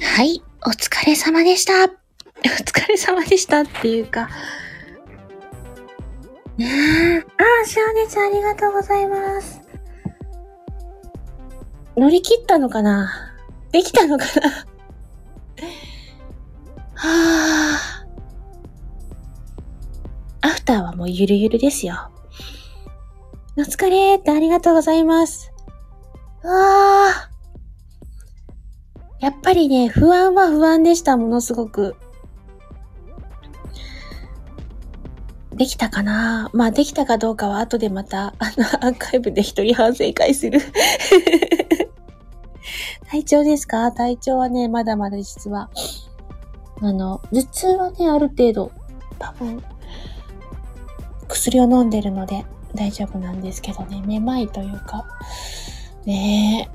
[0.00, 1.84] はい、お疲れ様でした。
[1.84, 4.28] お疲れ様でしたっていうか。
[6.56, 7.18] ねえ。
[7.18, 7.24] あ
[7.62, 9.60] あ、しおねちゃんありがとうございます。
[11.96, 13.34] 乗り切ったのかな？
[13.72, 14.50] できたのかな？
[16.94, 17.78] は
[20.42, 20.46] あ。
[20.46, 22.10] アフターはもうゆるゆるですよ。
[23.56, 25.50] お疲れってありがとうございます。
[26.44, 26.50] わ
[27.08, 27.30] あ。
[29.20, 31.96] やっぱりね、不安は不安でした、ものすごく。
[35.52, 36.50] できたかな？
[36.52, 40.60] まあ、できたかどうかは後でまた、あの、アーカイブで一人反省会する。
[43.10, 43.90] 体調ですか？
[43.90, 45.68] 体調はね、まだまだ実は。
[46.80, 48.70] あの、頭痛はね、ある程度、
[49.18, 49.60] 多分、
[51.26, 55.04] 薬を飲んでるので大丈夫なんですけどね、めまいというか、
[56.06, 56.70] ね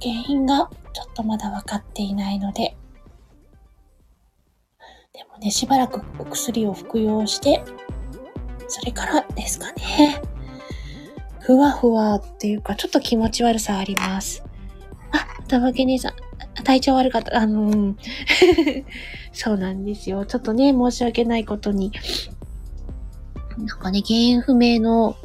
[0.00, 2.76] え、原因がちょっとまだ分かっていないので、
[5.12, 7.62] でもね、しばらくお薬を服用して、
[8.68, 10.22] それからですかね。
[11.40, 14.44] ふわふわっていうか、ちょっと気持ち悪さあります。
[15.10, 16.14] あ、たまけ姉さん、
[16.62, 17.38] 体調悪かった。
[17.38, 17.96] あの、うん、
[19.32, 20.24] そうなんですよ。
[20.26, 21.92] ちょっとね、申し訳ないことに。
[23.58, 25.16] なんかね、原因不明の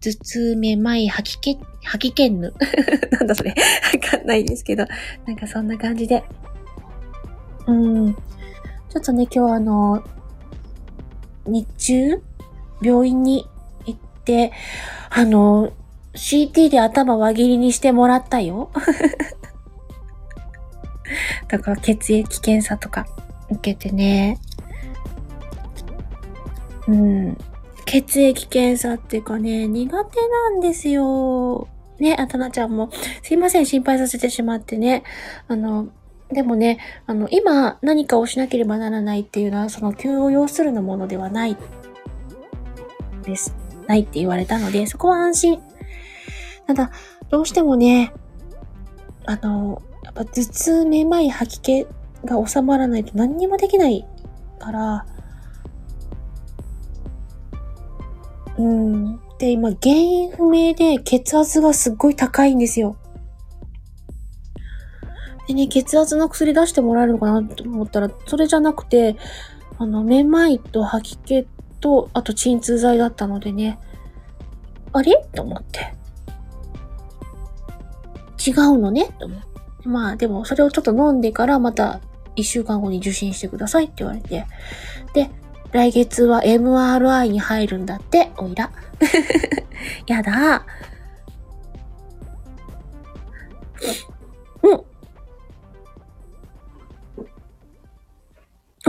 [0.00, 2.54] 頭痛、めまい、吐き気、吐き気んぬ。
[3.10, 3.50] なんだそれ。
[3.50, 3.56] わ
[4.10, 4.86] かんないですけど。
[5.26, 6.24] なんかそんな感じで。
[7.66, 8.14] うん。
[8.14, 10.02] ちょっとね、今日あの、
[11.46, 12.22] 日中、
[12.80, 13.46] 病院に
[13.86, 14.52] 行って、
[15.10, 15.72] あの、
[16.14, 18.70] CT で頭輪切りにしてもらったよ。
[21.48, 23.06] だか血液検査とか
[23.50, 24.38] 受けてね。
[26.86, 27.38] うん。
[27.88, 31.68] 血液検査っていうかね、苦手なんですよ。
[31.98, 32.90] ね、あたなちゃんも。
[33.22, 35.04] すいません、心配させてしまってね。
[35.48, 35.88] あの、
[36.30, 41.56] でもね、あの、今何かをしなければならないっていうのは、その急を要するのものではない
[43.22, 43.54] です。
[43.86, 45.62] ないって言われたので、そこは安心。
[46.66, 46.90] ただ、
[47.30, 48.12] どうしてもね、
[49.24, 51.86] あの、やっぱ頭痛、めまい、吐き気
[52.26, 54.06] が収まらないと何にもできない
[54.58, 55.06] から、
[58.58, 59.20] うん。
[59.38, 62.96] で、今、原因不明で血圧がすっごい高いんですよ。
[65.46, 69.16] でね、血圧の薬出してもらえるのかなと思ったら、それじゃなくて、
[69.78, 71.46] あの、めまいと吐き気
[71.80, 73.78] と、あと鎮痛剤だったのでね、
[74.92, 75.24] あれ？
[75.34, 75.94] と思って。
[78.44, 79.10] 違うのね？
[79.18, 79.48] と思って。
[79.84, 82.00] まあ、でも、それをちょっと飲んでからまた
[82.34, 84.46] 一週間後に受診してくださいって言われて。
[85.14, 85.30] で、
[85.72, 88.70] 来月は MRI に入るんだって、おいら。
[90.06, 90.64] やだ。
[94.62, 94.84] うん。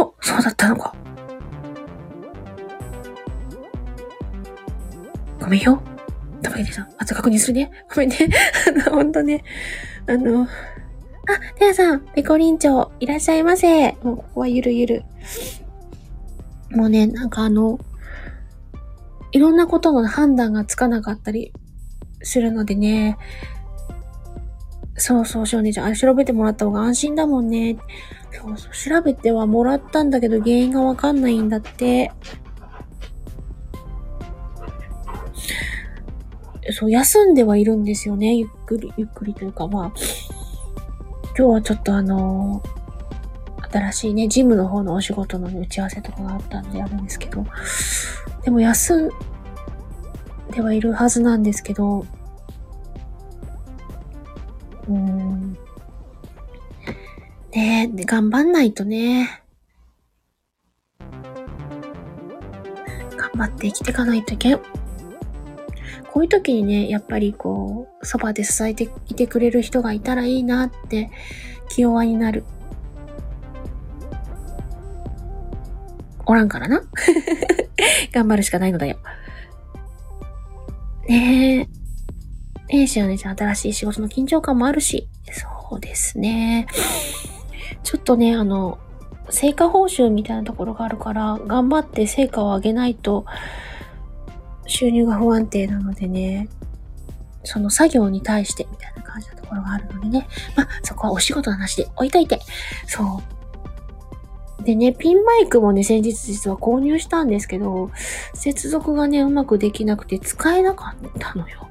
[0.01, 0.95] お、そうだったのか。
[5.39, 5.81] ごめんよ。
[6.41, 7.71] たまにさん、あと確認するね。
[7.93, 8.17] ごめんね。
[8.67, 9.43] あの、ほんとね。
[10.07, 10.47] あの、あ、
[11.57, 13.91] てやさん、ペコリンチョ、いらっしゃいませ。
[14.03, 15.03] もう、ここはゆるゆる。
[16.71, 17.79] もうね、なんかあの、
[19.31, 21.53] いろんなことの判断がつかなかったり
[22.21, 23.17] するのでね、
[24.95, 27.77] そうそう、しょうねちゃん、あれ調べてもらった方が安心だもんね。
[28.31, 32.11] そうそう、調べてはもらったんだけど原因がわかんないんだって。
[36.71, 38.35] そう、休んではいるんですよね。
[38.35, 39.93] ゆっくり、ゆっくりというか、まあ、
[41.37, 42.78] 今日はちょっとあのー
[43.71, 47.45] 新しいね、ジムの方のお仕事の、打ち合わせとかがあったんであるんですけど、
[48.43, 49.09] でも休ん
[50.51, 52.05] ではいるはずなんですけど、
[54.87, 55.53] うーん。
[57.51, 59.43] ねえ、頑張んないとね。
[63.17, 64.59] 頑張って生きていかないといけん。
[66.11, 71.11] こういう時にね、やっぱりこう、そばで支えていてくれる人がいたらいいなって
[71.69, 72.43] 気弱になる。
[76.29, 76.83] おらんからな。
[78.13, 78.97] 頑張るしかないのだよ。
[81.07, 81.67] ね
[82.69, 82.77] え。
[82.77, 85.09] ええしおねちゃん、新しい仕事の緊張感もあるし。
[85.31, 86.67] そうですね。
[87.81, 88.77] ちょっとね、あの、
[89.31, 93.25] 成果報酬みたいなところがあるから、頑張って成果を上げないと、
[94.67, 96.47] 収入が不安定なのでね、
[97.43, 100.27] その作業に対してみたいな感じのところがあるのでね。
[100.55, 102.39] まあ、そこはお仕事の話で置いといて。
[102.85, 103.38] そう。
[104.69, 107.89] でね、ピンマイクもね、先日実は購入したんですけど、
[108.35, 111.67] 接続がね、うまくできなくて使えなかったのよ。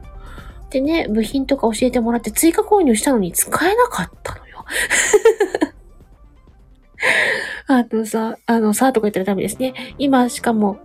[0.70, 4.64] でね、部品とか教えてもらって追加購入したのに使えなかったのよ。
[7.68, 9.74] あとさ、あの、さ、とか言ったらダメですね。
[9.96, 10.78] 今、しかも、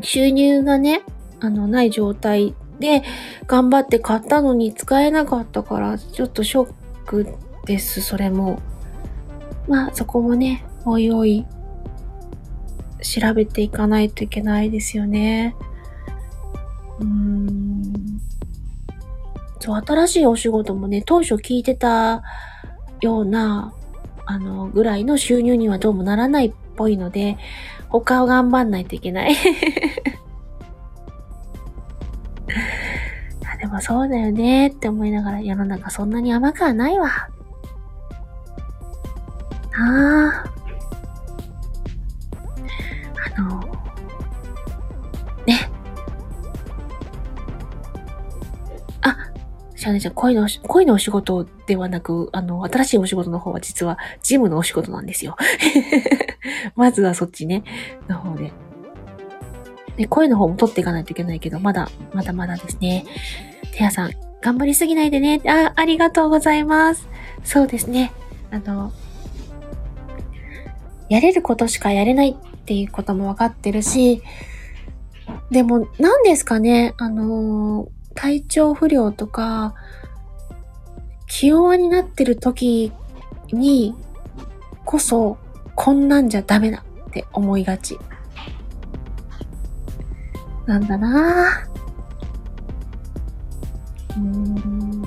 [0.00, 1.02] 収入がね、
[1.40, 3.02] あの、ない状態で、
[3.46, 6.72] 頑張って買ったのに使えなかったから、ちょっとショッ
[7.04, 7.26] ク
[7.66, 8.58] です、それも。
[9.68, 11.46] まあ、そこもね、おいおい、
[13.02, 15.54] 調べていかないといけないですよね。
[17.00, 18.20] うーん。
[19.60, 22.22] そう、新しいお仕事もね、当初聞いてた
[23.00, 23.74] ような、
[24.24, 27.36] あの、ぐらいの収入にはどうもならないっぽいので、
[27.88, 29.36] 他を頑張んないといけない。
[33.58, 37.08] でもそうだよねって思いながら世の中そんなに甘くはないわ。
[39.76, 40.44] あ。
[40.44, 40.57] あ
[49.88, 55.34] シャネちゃん、恋の、恋のお仕事ではなく、あの、新しいお仕事の方は実はジムのお仕事なんですよ。
[56.76, 57.64] まずはそっちね、
[58.06, 58.52] の方で。
[59.96, 63.06] で、声の方も取っていかないといけないけど、まだ、まだまだですね。
[63.72, 64.12] てやさん、
[64.42, 65.40] 頑張りすぎないでね。
[65.46, 67.08] あ、ありがとうございます。
[67.42, 68.12] そうですね。
[68.50, 68.92] あの、
[71.08, 74.22] やれることしかやれないっていうこともわかってるし、
[75.50, 79.76] でも、何ですかね、あの、体調不良とか、
[81.28, 82.90] 気弱になってる時
[83.52, 83.94] に
[84.84, 85.38] こそ、
[85.76, 87.96] こんなんじゃダメだって思いがち。
[90.66, 94.20] なんだなぁ。
[94.20, 95.04] うーん。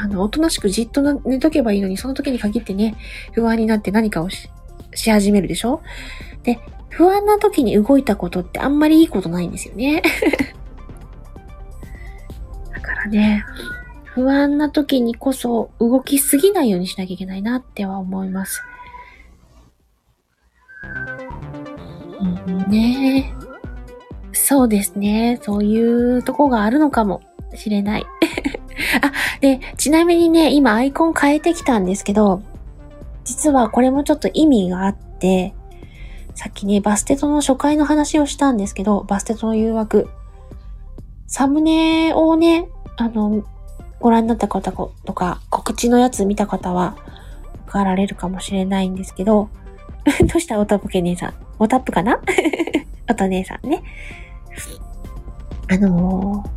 [0.00, 2.96] あの、おとなしくじっと寝とけばいいのに、その時に限ってね、
[3.32, 4.50] 不安になって何かをし
[4.92, 5.82] し始めるでしょ？
[6.42, 6.58] で、
[6.88, 10.02] 不安な時に動いたことってあんまりいいことないんですよね。
[13.08, 13.44] ね、
[14.04, 18.62] 不安な時にこそ動きすぎないようにしなきゃいけないなっては思います。
[22.46, 23.38] うん、ねえ。
[24.32, 25.38] そうですね。
[25.42, 27.22] そういうとこがあるのかも
[27.54, 28.06] しれない。
[29.02, 32.42] あ、で、ちなみにね、今アイコン変えてきたんですけど、
[33.24, 35.54] 実はこれもちょっと意味があって、
[36.34, 40.08] さっきね、バステトの初回の話をしたんですけど、バステトの誘惑。
[41.26, 43.44] サムネをね、あの、
[44.00, 46.96] ご覧になった方とか、告知のやつ見た方は、
[47.66, 49.48] わかられるかもしれないんですけど、
[50.26, 51.34] どうしたおたぷけ姉さん？
[51.58, 52.20] おたっぷかな？
[53.08, 53.82] おと姉さんね。
[55.70, 56.48] あのー、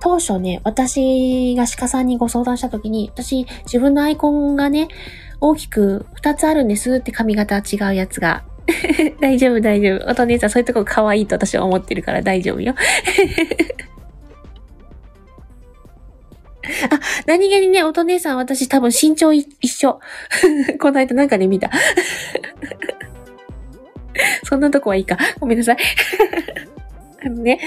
[0.00, 4.88] 当初ね、私が鹿さんにご相談したときに、私、自分のアイコンがね、
[5.40, 8.44] 大きく2つあるんですって髪型違うやつが。
[9.20, 10.22] 大丈夫、大丈夫。
[10.22, 12.74] お姉さん、そういうとこ可愛いと私は思ってるから大丈夫よ。
[16.90, 20.00] あ、何気にね、お姉さん、私多分身長一緒。
[20.80, 21.70] この間なんかで見た。
[24.44, 25.16] そんなとこはいいか。
[25.38, 25.76] ごめんなさい。
[27.24, 27.60] あのね、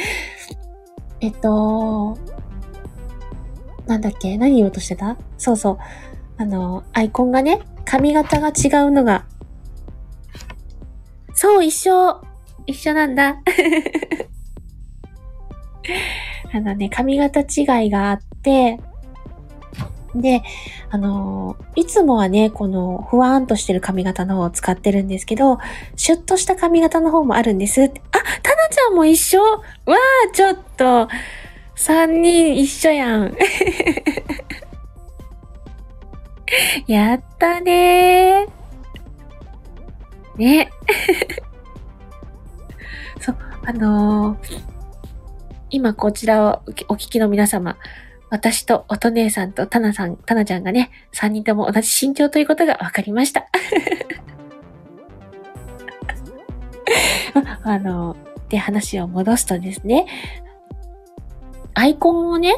[1.21, 2.17] えっと、
[3.87, 4.37] なんだっけ？
[4.37, 5.17] 何言おうとしてた？
[5.37, 5.77] そうそう。
[6.37, 9.25] あの、アイコンがね、髪型が違うのが。
[11.39, 12.19] そう、一緒。
[12.67, 13.37] 一緒なんだ。
[16.53, 18.77] あのね、髪型違いがあって、
[20.13, 20.43] で、
[20.89, 25.59] あのー、いつもはね、このふわーんとしてる髪型の方を使ってるんですけど、
[25.95, 27.83] シュッとした髪型の方もあるんです。
[27.83, 27.99] あ、タナ
[28.69, 31.07] ちゃんも一緒わー、ちょっと、
[31.73, 33.33] 三人一緒やん。
[36.85, 38.58] やったねー。
[40.39, 40.71] ね。
[43.21, 44.61] そう、あのー、
[45.69, 47.77] 今こちらをお聞きの皆様、
[48.29, 53.47] 私と音姉さんとタナさん、タナちゃんがね、三人とも同じ身長ということが分かりました。
[57.63, 58.15] あの、
[58.47, 60.07] で話を戻すとですね、
[61.73, 62.55] アイコンをね、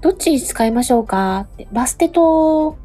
[0.00, 2.76] どっちに使いましょうかって、バステト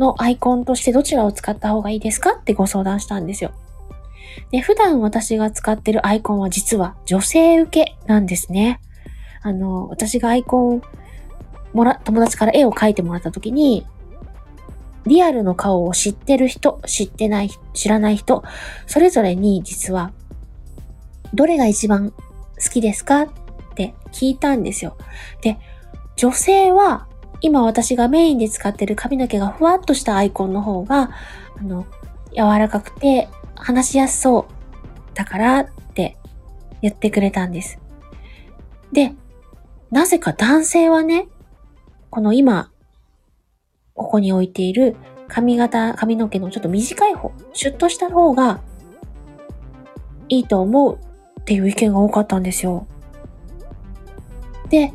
[0.00, 3.52] のアイコンとしてどちらを使った方がいいですかってご相談したんですよ。
[4.50, 8.80] で、普段私が使ってるアイコンは実は女性受けなんですね。
[9.42, 10.82] あの、私がアイコン、
[11.72, 13.86] もら、友達から絵を描いてもらった時に、
[15.06, 18.42] リアルの顔を知ってる人、知ってない、知らない人、
[18.86, 20.12] それぞれに実は、
[21.32, 22.16] どれが一番好
[22.72, 23.28] きですかっ
[23.74, 24.96] て聞いたんですよ。
[25.42, 25.58] で、
[26.16, 27.06] 女性は、
[27.40, 31.10] 今私がメインで使ってる髪の毛がふわっとしたアイコンの方が、
[31.58, 31.86] あの、
[32.32, 36.16] 柔らかくて話しやすそうだからって
[36.82, 37.78] 言ってくれたんです。
[38.92, 39.14] で、
[39.90, 41.28] なぜか男性はね、
[42.10, 42.70] この今、
[43.94, 44.96] ここに置いている
[45.28, 48.60] 髪型、髪の毛のちょっと短い方、シュッとした方が
[50.28, 50.98] いいと思う
[51.40, 52.86] っていう意見が多かったんですよ。
[54.68, 54.92] で、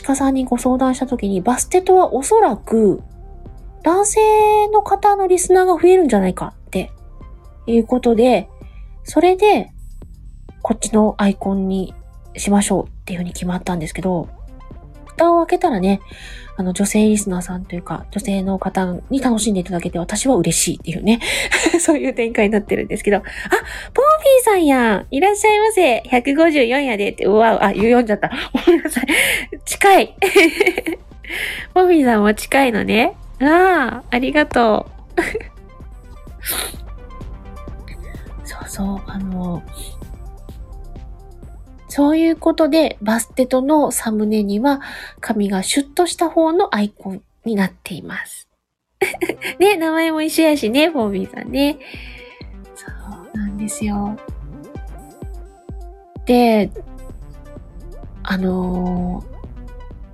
[0.00, 3.02] 鹿さんにご相談した時に、バステとはおそらく
[3.82, 6.90] 男性の方のリスナーが増えるんじゃないかって
[7.66, 8.48] いうことで、
[9.04, 9.70] それで
[10.62, 11.94] こっちのアイコンに
[12.36, 14.28] しましょうっていうふうに決まったんですけど、
[15.16, 16.00] 蓋を開けたらね、
[16.56, 21.20] あの女性リスナーさんというか、女性の方に楽しんでいただけて私は嬉しいっていうね、
[21.80, 28.30] そういう展開になってるんですけど、あ、ポーフィーさんやんいらっしゃいませ !154 やでって、うわ、あ、読んじゃった。
[28.52, 29.06] ごめんなさい。
[29.64, 30.16] 近い
[31.74, 33.14] ポーフィーさんも近いのね。
[33.40, 35.22] ああ、ありがとう。
[38.44, 39.62] そうそう、あの、
[41.94, 44.80] そういうことで、バステトのサムネには、
[45.20, 48.48] 髪がシュッとした方のアイコンになっています。
[49.60, 51.76] ね、名前も一緒やしね、フォービーさんね。
[52.74, 52.86] そ
[53.34, 54.16] うなんですよ。
[56.24, 56.70] で、
[58.22, 59.26] あのー、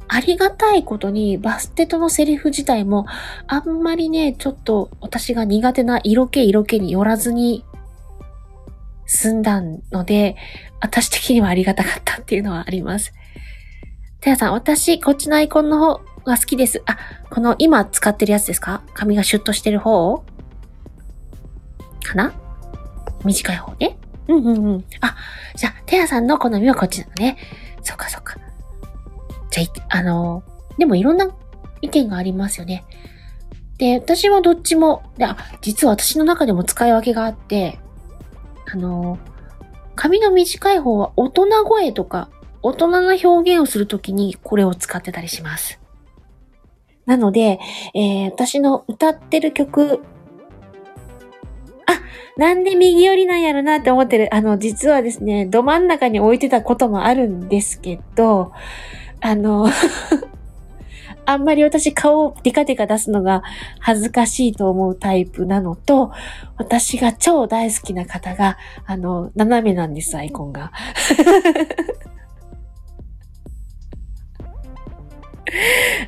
[0.08, 3.06] ありがたいことにバステトのセリフ自体も
[3.46, 7.64] あんまりね、ちょっと私が苦手な色気色気によらずに
[9.08, 10.36] 済んだので、
[10.80, 13.12] 私的にはありがたかったっていうのはあります。
[14.20, 16.82] てやさん、私、こっちのアイコンの方が好きです。
[16.86, 16.98] あ、
[17.30, 18.82] この今使ってるやつですか？
[18.94, 20.18] 髪がシュッとしてる方
[22.04, 22.32] かな？
[23.24, 23.96] 短い方ね。
[24.28, 24.84] うんうんうん。
[25.00, 25.16] あ、
[25.56, 27.38] じゃあ、てやさんの好みはこっちなのね。
[27.82, 28.36] そっかそっか。
[29.50, 30.42] じゃあ、あの、
[30.76, 31.28] でもいろんな
[31.80, 32.84] 意見がありますよね。
[33.78, 37.78] で、私はどっちも、で、あ、実は私の中でも使い分けがあって、
[38.70, 39.18] あの、
[39.94, 42.28] 髪の短い方は大人声とか、
[42.62, 45.80] 大人な表現をするときにこれを使ってたりします。
[47.06, 47.58] なので、
[47.94, 50.00] えー、私の歌ってる曲、
[51.86, 52.00] あ、
[52.36, 54.34] なんで右寄りなんやろなって思ってる。
[54.34, 58.52] あの、実はですね、ど真ん中に置いてたこともあるんですけど、
[59.20, 59.68] あの
[61.30, 63.42] あんまり私顔をデカデカ出すのが
[63.80, 66.10] 恥ずかしいと思うタイプなのと、
[66.56, 68.56] 私が超大好きな方が、
[68.86, 70.72] あの、斜めなんです、アイコンが。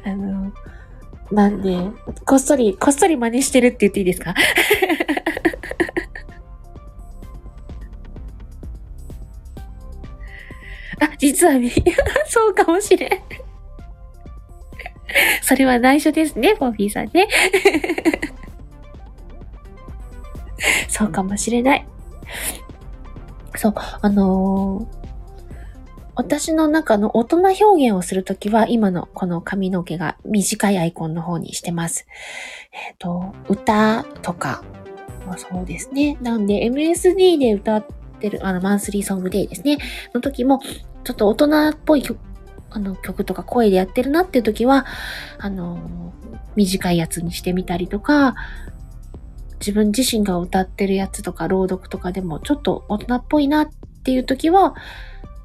[0.06, 0.52] あの、
[1.30, 1.76] なんで、
[2.24, 4.34] こっそり、こっそり真似してるって言っていいですか？
[11.02, 11.70] あ、実はね、
[12.26, 13.10] そうかもしれん。
[15.42, 17.28] それは内緒ですね、ポフィーさんね。
[20.88, 21.86] そうかもしれない。
[23.56, 24.86] そう、あのー、
[26.14, 32.06] 私の中の大人表現をするときは、今のこの髪の毛が短いアイコンの方にしてます。
[32.72, 34.62] えっ、ー、と、歌とか
[35.26, 36.18] もそうですね。
[36.20, 37.86] なんで、MSD で歌っ
[38.20, 39.78] てる、あの、マンスリーソングデーですね。
[40.12, 40.60] の時も、
[41.04, 42.18] ちょっと大人っぽい曲
[42.70, 44.86] あの曲とか声でやってるなっていう時は、
[45.38, 46.12] あの、
[46.56, 48.34] 短いやつにしてみたりとか、
[49.60, 53.68] 自分自身が歌ってるやつとか朗読とかでもちょっと大人っぽいなっ
[54.02, 54.74] ていう時は、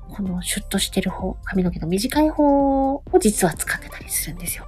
[0.10, 4.66] このシュッとしてる方、髪の毛の短い方を実は使ってたりするんですよ。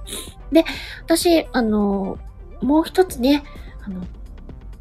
[0.52, 0.64] で、
[1.04, 2.18] 私、あの、
[2.60, 3.42] もう一つね、
[3.82, 4.02] あの、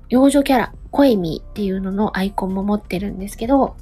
[0.10, 3.78] 幼女キャラ、コエミっていうののアイコンも持ってるんですけど、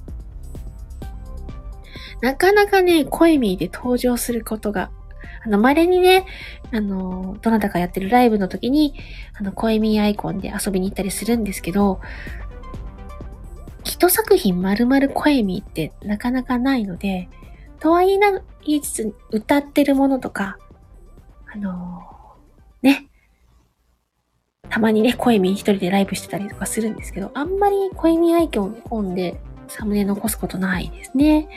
[2.22, 4.91] なかなかね、コエミーで登場することが、
[5.45, 6.25] あの、稀にね、
[6.72, 8.95] あの、どなたかやってるライブの時に、
[9.38, 12.00] あの、コエミーアイコンで遊びに行ったりするんですけど、
[13.84, 17.29] 一作品丸々コエミーってなかなかないので、
[17.79, 18.31] とは言いな、
[18.65, 20.57] 言いつつ、歌ってるものとか、
[21.53, 22.01] あの、
[22.81, 23.07] ね、
[24.69, 31.48] たまにね、コエミー一人でライブしてたりとかするんですけど、あんまりコエミーアイコンでサムネ残すことないですね。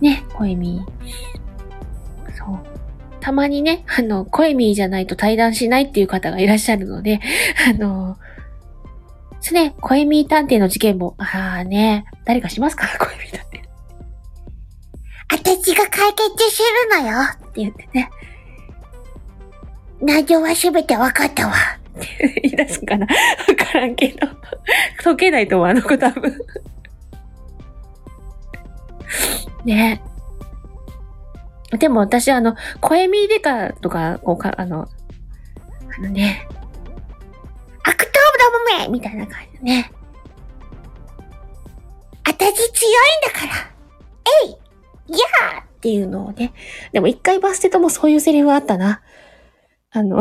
[0.00, 2.36] ね、コエミー。
[2.36, 2.58] そう。
[3.20, 7.20] たまにね、あの、コエミーじゃないと対談しないっていう方がいらっしゃるので、
[7.68, 8.16] あの、
[9.40, 12.86] すね、コエミー探偵の事件も、ああね、誰かしますか？
[12.98, 13.58] コエミー探偵。
[15.30, 16.62] 私が解決す
[16.92, 18.10] るのよって言ってね。
[20.00, 21.54] 内容はすべて分かったわ。
[21.98, 23.06] って言い出すかな？
[23.06, 23.08] わ
[23.56, 24.28] からんけど。
[25.02, 26.32] 解けないと思う、あの子多分。
[29.64, 30.02] ね
[31.78, 34.88] でも私、あの、声ミデカとか、こうか、あの、
[35.96, 36.48] あのね、
[37.84, 39.90] 悪党どもめみたいな感じでね。
[42.24, 43.52] あたし強いんだから
[44.44, 46.52] えいやーっていうのをね。
[46.92, 49.00] でも一回バステともそういうセリフあったな。
[49.90, 50.20] あの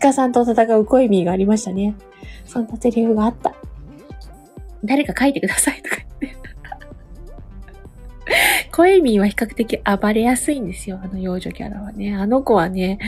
[0.00, 1.96] 鹿さんと戦うコエミーがありましたね。
[2.44, 3.54] そんなセリフがあった。
[4.84, 6.45] 誰か書いてくださいとか言って。
[8.72, 11.00] コエミーは比較的暴れやすいんですよ。
[11.02, 12.14] あの幼女キャラはね。
[12.14, 12.98] あの子はね、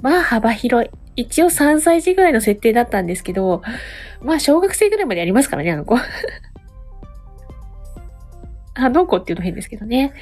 [0.00, 0.90] まあ幅広い。
[1.16, 3.62] 一応3歳児ぐらいの設定だったんですけど、
[4.22, 5.96] まあ小学生ぐらいまでやりますからね、あの子。
[8.74, 10.12] あの子っていうの変ですけどね。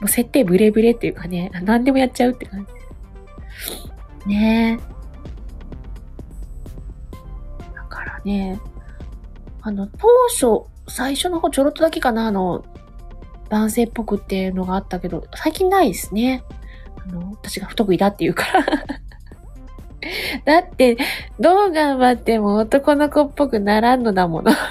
[0.00, 2.66] もう設定ブレブレっていうかね、何でもやっちゃうって感
[4.26, 4.28] じ。
[4.28, 4.82] ねえ。
[7.74, 8.58] だからね、
[9.62, 12.64] あの、当初、最初の方ちょろっとだけかな、あの、
[13.50, 16.44] 男性っぽくっていうのがあったけど、最近ないですね。
[16.96, 18.64] あの、私が不得意だって言うから
[20.62, 20.96] だって、
[21.38, 24.52] どう頑張っても男の子っぽくならんのだもの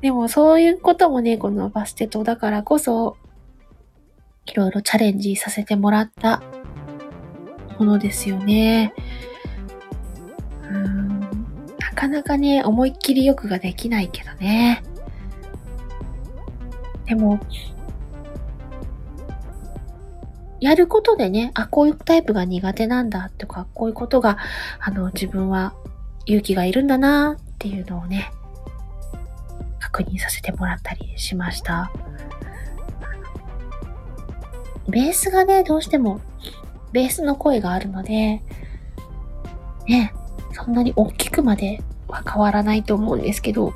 [0.00, 3.16] でもそういうこともね、このバステトだからこそ、
[4.46, 6.42] いろいろチャレンジさせてもらった
[7.78, 8.92] ものですよね。
[11.78, 14.82] なかなかね、思いっきりよくができないけどね。
[17.06, 17.38] でも、
[20.60, 24.38] やることでね、あ、こういうタイプが苦手なんだとか、こういうことが、
[24.80, 25.74] あの、自分は
[26.26, 28.30] 勇気がいるんだなっていうのをね、
[29.78, 31.92] 確認させてもらったりしました。
[34.88, 36.20] ベースがね、どうしても、
[36.92, 38.40] ベースの声があるので、
[39.86, 40.14] ね、
[40.52, 43.74] そんなに大きくまでは変わらないと思うんですけど、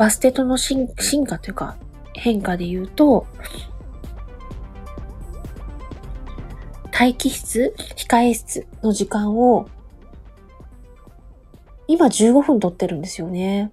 [0.00, 0.88] バステトの進
[1.26, 1.76] 化というか
[2.14, 3.26] 変化で言うと、
[6.90, 9.68] 待機室、控え室の時間を、
[11.86, 13.72] 今15分取ってるんですよね。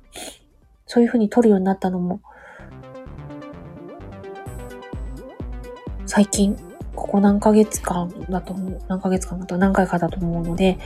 [0.86, 2.20] そういう風に取るようになったのも、
[6.06, 6.58] 最近
[6.98, 10.80] ここ何ヶ月間だと思う、何ヶ月間だと何回かだと思うので、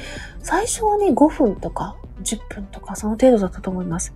[0.43, 4.13] 最初はね、5分とか10分とかその程度だったと思います。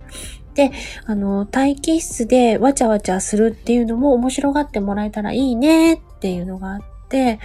[0.54, 0.72] で、
[1.06, 7.40] あの、待機室でわちゃわちゃするっていうのも面白がってもらえたらいいねっていうのがあって、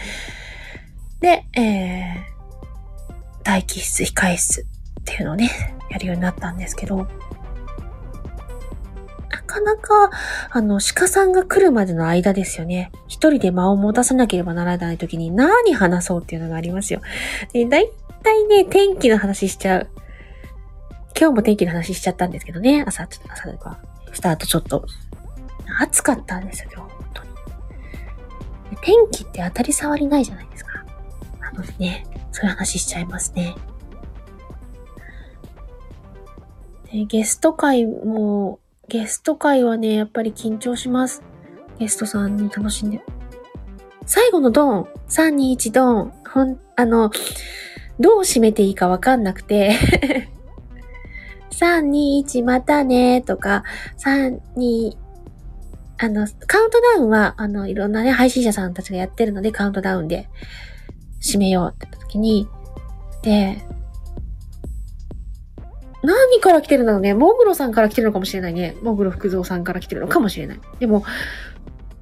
[1.21, 4.65] で、えー、待機室、控え室っ
[5.05, 5.49] ていうのをね、
[5.89, 7.07] やるようになったんですけど、
[9.51, 10.09] かなか、
[10.49, 12.91] あの、鹿さんが来るまでの間ですよね。
[13.07, 17.01] 一人で間を持たせなければならない時に何話そうっていうのがありますよ。
[17.51, 17.91] で、だい
[18.23, 19.89] たいね、天気の話しちゃう。
[21.19, 22.83] 今日も天気の話しちゃったんですけどね。
[22.87, 23.79] 朝、ちょっと朝とか、
[24.13, 24.85] スタートちょっと。
[25.79, 26.93] 暑かったんですよ、今日。
[26.93, 27.29] 本当に。
[28.81, 30.83] 天気って当たり障りないじゃないですか。
[31.41, 33.55] なのでね、そういう話しちゃいますね。
[36.91, 38.59] でゲスト会も
[38.91, 41.23] ゲスト会はね、やっぱり緊張します。
[41.79, 43.01] ゲストさんに楽しんで。
[44.05, 47.09] 最後のドン !3、2、1ドンほん、あの、
[48.01, 49.77] どう締めていいかわかんなくて
[51.51, 53.63] 3、2、1またねとか、
[53.97, 54.97] 3、2、
[55.97, 60.27] あの、カウントダウンは、あの、いろんなね、配信者さんたちがやってるので、カウントダウンで
[61.21, 62.45] 締めようって時に、
[63.23, 63.63] で、
[66.03, 67.13] 何から来てるんだろうね。
[67.13, 68.75] モグロさんから来てるのかもしれないね。
[68.81, 70.59] モグロ福蔵さんから来てるのかもしれない。
[70.79, 71.03] でも、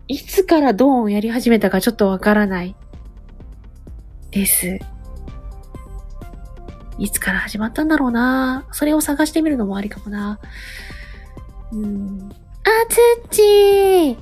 [0.08, 2.76] いつからドーンをやり始めたかちょっとわからない。
[4.32, 4.80] です。
[6.98, 10.38] いつから始まったんだろうなそれを探してみるのもありかもな
[11.72, 12.30] うん。
[12.32, 14.18] あ、つっちー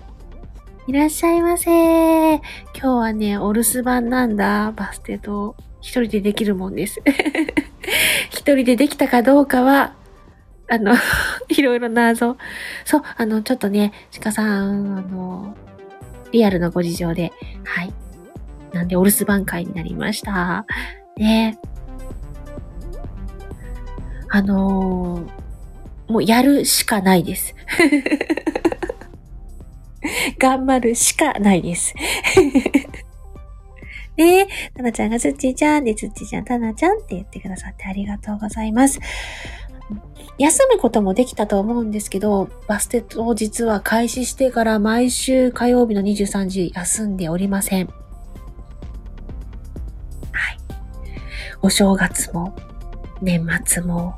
[0.88, 2.42] いらっしゃいませ今
[2.74, 4.72] 日はね、お留守番なんだ。
[4.76, 5.56] バステと
[5.88, 7.02] 一人でできるもんです。
[8.30, 9.94] 一人でできたかどうかは、
[10.68, 10.94] あの
[11.48, 12.36] いろいろ謎。
[12.84, 15.56] そう、あの、ちょっとね、鹿さん、あの、
[16.34, 17.32] リアルなご事情で、
[17.64, 17.94] はい。
[18.74, 20.66] なんで、お留守番会になりました。
[21.16, 21.58] ね
[24.28, 27.56] あのー、もうやるしかないです。
[30.38, 31.96] 頑張るしかないです
[34.18, 39.00] ねえ、たなちゃんがつっちーちゃんで、つっちーちゃん、たなちゃんって言ってくださってありがとうございます。
[40.38, 47.88] 休むこともできたと思うんですけど、バステ当日は開始してから毎週火曜日の23時休んでおりません。
[47.88, 47.92] は
[50.52, 50.58] い。
[51.62, 52.56] お正月も、
[53.22, 54.16] 年末も、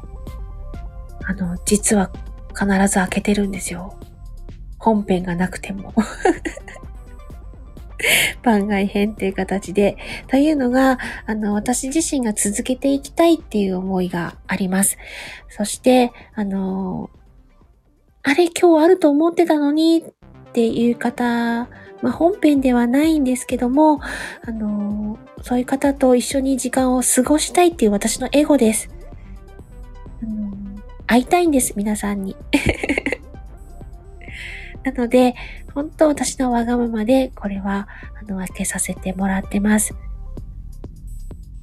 [1.26, 2.12] あの、実は
[2.50, 3.98] 必ず開けてるんですよ。
[4.78, 5.94] 本編がなくても
[8.44, 14.98] 番外編っていう形で、というのが、あの、私自身が続けていきたいっていう思いがあります。
[15.50, 17.10] そして、あの、
[18.24, 20.04] あれ今日あると思ってたのに
[20.50, 21.70] っていう方、
[22.02, 24.02] まあ、本編ではないんですけども、
[24.46, 28.90] あのそういう方と一緒に時間を過ごしたいっていう私のエゴです。
[30.22, 30.52] あの
[31.08, 32.36] 会いたいんです、皆さんに。
[34.92, 35.36] なので、
[35.76, 37.88] 本当私のわがままで、これは、
[38.20, 39.94] あの、分けさせてもらってます。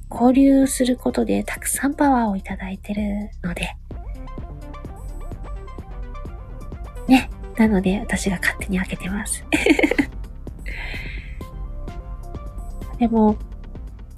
[0.09, 3.75] 交流することでたくさんパワーをいただいてるので、
[7.09, 7.29] ね。
[7.57, 9.43] なので、私が勝手に開けてます。
[12.97, 13.35] でも、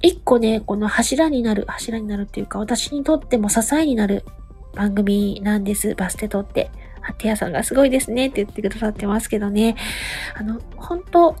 [0.02, 4.24] 一個ね、この柱になる、柱になるっていうか、私にとっても支えになる
[4.74, 5.96] 番組なんです。
[5.96, 6.70] バステトって。
[7.18, 9.76] テヤさんがすごいですねって言ってくださってますけどね。
[10.34, 11.36] あの、本当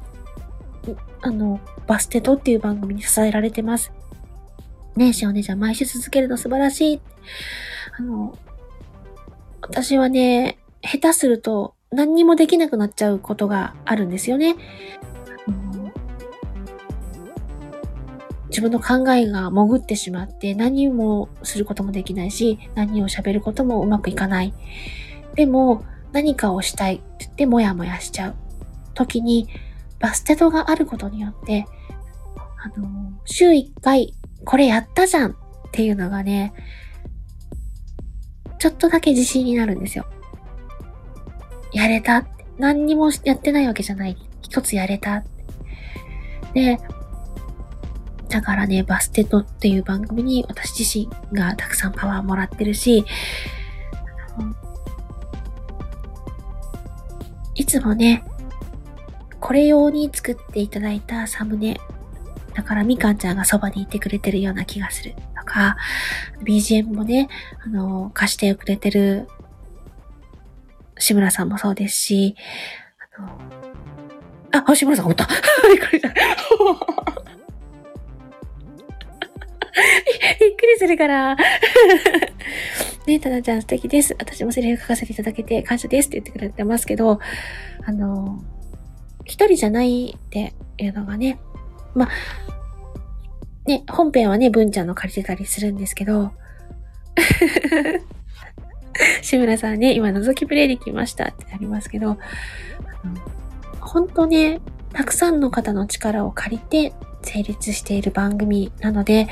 [1.22, 3.92] あの、バステトっていう番組に支えられてます。
[4.96, 7.00] ねえ、しお姉ちゃん、毎週続けるの素晴らしい。
[7.98, 8.36] あの、
[9.60, 14.56] 私はね、下手すると何にもできなくなっちゃうことがあるんですよね。
[18.48, 24.52] 自分の考えが潜ってしまって何もすることもできないし、何を喋ることもうまくいかない。
[25.40, 28.34] でも、何かをしたいって言ってもやもやしちゃう
[28.92, 29.48] 時に、
[29.98, 31.64] バステトがあることによって、
[32.62, 32.86] あの、
[33.24, 34.12] 週1回、
[34.44, 35.36] これやったじゃんっ
[35.72, 36.52] ていうのがね、
[38.58, 40.04] ちょっとだけ自信になるんですよ。
[41.72, 42.26] やれた。
[42.58, 44.18] 何にもやってないわけじゃない。
[44.42, 45.24] 一つやれた。
[46.52, 46.78] で、
[48.28, 53.06] だからね、バステトっていう番組に私自身がたくさんパワーもらってるし、
[57.54, 58.24] いつもね、
[59.40, 61.80] これ用に作っていただいたサムネ。
[62.54, 65.14] だからみかんちゃんがそばにいてくれてるような気がする。
[65.36, 65.76] とか、
[66.42, 67.28] BGM もね、
[67.64, 69.28] あの、貸してくれてる
[70.98, 72.36] 志村さんもそうですし、
[73.18, 73.38] あの、
[74.52, 75.26] あ、星村さんおった。
[75.72, 76.08] びっくりした。
[80.40, 81.36] びっくりするから。
[83.06, 84.14] ねえたなちゃん素敵です。
[84.18, 87.18] 私もセリフ書かせていただけて感謝ですって言ってくれてますけど、
[87.84, 88.42] あの、
[89.24, 91.40] 一人じゃないっていうのがね、
[91.94, 92.08] まあ、
[93.66, 96.32] ね、本編はね、文ちゃんの借りてたりするんですけど、
[99.22, 102.18] 志村さんね、今覗きプレイできましたってありますけど、
[103.80, 104.60] 本当ね、
[104.92, 109.28] たくさんの方の力を借りて成立している番組なので、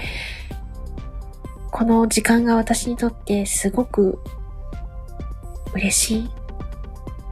[1.78, 4.18] この時間が私にとってすごく
[5.74, 6.30] 嬉しい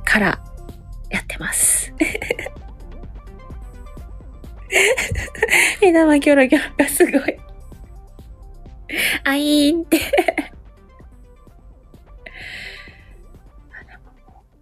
[0.04, 0.40] から
[1.10, 1.92] やってます。
[5.82, 7.36] 枝玉キョロキョロがすごい。
[9.24, 9.98] あいーんって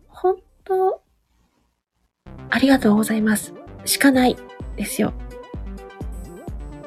[0.09, 1.03] 本当、
[2.49, 3.53] ありがとうございます。
[3.85, 4.37] しかない
[4.77, 5.13] ですよ。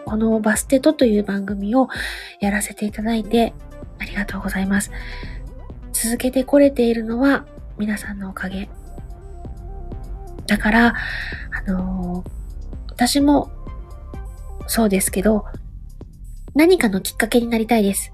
[0.07, 1.89] このバステトという番組を
[2.39, 3.53] やらせていただいて
[3.99, 4.89] ありがとうございます。
[5.91, 7.45] 続けてこれているのは
[7.77, 8.69] 皆さんのおかげ。
[10.45, 10.95] だから、
[11.51, 12.29] あのー、
[12.87, 13.51] 私も
[14.67, 15.43] そうですけど、
[16.55, 18.13] 何かのきっかけになりたいです。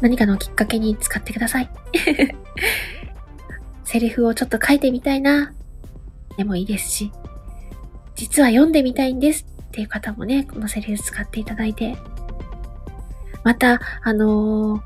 [0.00, 1.70] 何かのきっかけに使ってください。
[3.84, 5.52] セリフをちょっと書いてみたいな。
[6.36, 7.12] でもいいですし、
[8.18, 11.96] 実は読んでみたいんですっていう方もね、このセリフ使っていただいて。
[13.44, 14.82] また、あのー、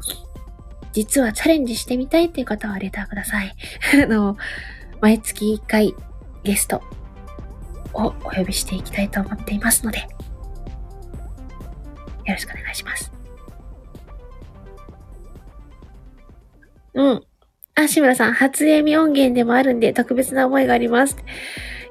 [0.92, 3.54] 実はチャレンジしてみたいっていう方はレターください。
[4.04, 4.36] あの、
[5.00, 5.94] 毎月1回
[6.44, 6.82] ゲスト
[7.94, 10.06] をお呼びしていきたいと思っていますので、よ
[12.28, 13.10] ろしくお願いします。
[16.92, 17.22] うん。
[17.76, 21.16] あ、志村さん、初読み音源でもあるんで特別な思いがあります。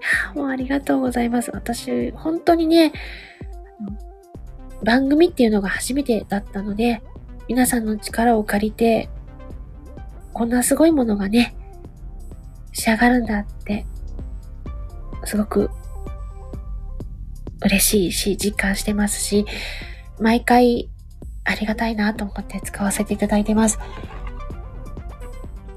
[0.35, 1.51] もうありがとうございます。
[1.53, 2.91] 私、本当にね、
[4.83, 7.01] 番組っていうのが初めてだったので、
[7.47, 9.09] 皆さんの力を借りて、
[10.33, 11.55] こんなすごいものがね、
[12.73, 13.85] 仕上がるんだって、
[15.25, 15.69] すごく
[17.61, 19.45] 嬉しいし、実感してますし、
[20.19, 20.89] 毎回
[21.43, 23.79] ありがたいなと思って使わせていただいてます。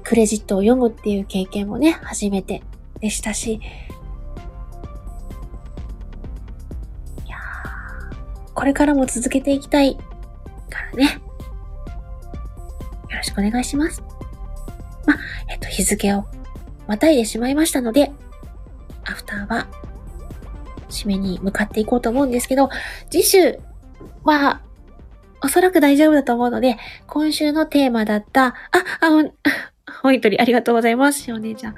[0.03, 2.63] クレジットを読むっていう経験もね、初めて
[2.99, 3.59] でしたし、
[8.55, 9.95] これからも続けていきたい
[10.69, 11.21] からね。
[13.09, 14.01] よろしくお願いします。
[15.05, 15.15] ま
[15.49, 16.25] えっと、日付を
[16.87, 18.11] またいでしまいましたので、
[19.03, 19.67] アフターは、
[20.89, 22.69] 締めに向かっていこうと思うんですけど、
[23.09, 23.59] 次週
[24.23, 24.61] は、
[25.43, 28.53] おそらく大丈夫だと思うので、今週のテーマだった、あ、
[29.01, 31.31] あ、ほいとりありがとうございます。
[31.33, 31.75] お姉ちゃん。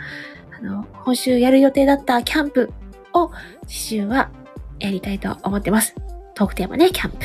[0.57, 2.71] あの、今週やる予定だったキャンプ
[3.13, 3.31] を
[3.67, 4.29] 次週は
[4.79, 5.95] やりたいと思ってます。
[6.37, 7.17] トークテーマね、キャンプ。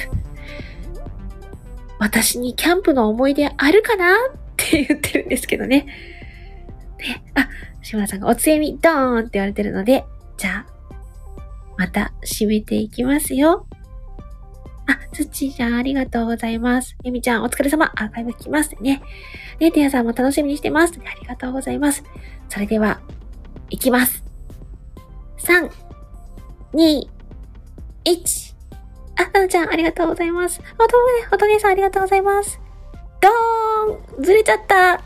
[1.99, 4.17] 私にキャンプの思い出あるかなっ
[4.57, 5.87] て言ってるんですけどね。
[6.99, 7.47] ね、あ、
[7.83, 10.07] 志村さんがおつえみドーンって言われてるので、
[10.39, 10.67] じゃあ、
[11.77, 13.67] また締めていきますよ。
[14.87, 16.97] あ、つっちーちゃんありがとうございます。
[17.05, 17.93] ゆみちゃんお疲れ様。
[17.95, 19.03] アーカイブ聞きますね。
[19.61, 20.95] ね、てやさんも楽しみにしてます。
[20.99, 22.03] ありがとうございます。
[22.49, 23.03] それでは、
[23.69, 24.25] いきます。
[25.37, 25.71] 3、
[26.73, 27.07] 2、
[28.07, 28.52] 1。
[29.23, 30.61] あ、ななちゃんありがとうございます。
[30.79, 32.61] おとね、おとねさんありがとうございます。
[33.21, 35.01] ドーンずれちゃった